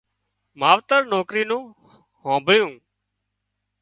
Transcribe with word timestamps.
ماوتر 0.59 1.01
نوڪرِي 1.11 1.43
نُون 1.49 1.63
هانڀۯينَ 2.23 2.71